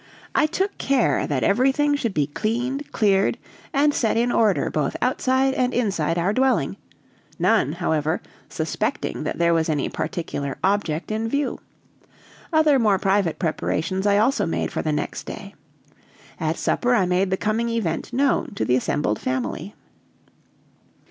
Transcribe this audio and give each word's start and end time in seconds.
I 0.33 0.47
took 0.47 0.75
care 0.79 1.27
that 1.27 1.43
everything 1.43 1.93
should 1.93 2.15
be 2.15 2.25
cleaned, 2.25 2.91
cleared, 2.91 3.37
and 3.71 3.93
set 3.93 4.17
in 4.17 4.31
order 4.31 4.71
both 4.71 4.97
outside 4.99 5.53
and 5.53 5.75
inside 5.75 6.17
our 6.17 6.33
dwelling; 6.33 6.77
none, 7.37 7.73
however, 7.73 8.19
suspecting 8.49 9.25
that 9.25 9.37
there 9.37 9.53
was 9.53 9.69
any 9.69 9.89
particular 9.89 10.57
object 10.63 11.11
in 11.11 11.29
view. 11.29 11.59
Other 12.51 12.79
more 12.79 12.97
private 12.97 13.37
preparations 13.37 14.07
I 14.07 14.17
also 14.17 14.47
made 14.47 14.71
for 14.71 14.81
the 14.81 14.91
next 14.91 15.25
day. 15.27 15.53
At 16.39 16.57
supper 16.57 16.95
I 16.95 17.05
made 17.05 17.29
the 17.29 17.37
coming 17.37 17.69
event 17.69 18.11
known 18.11 18.55
to 18.55 18.65
the 18.65 18.75
assembled 18.77 19.19
family. 19.19 19.75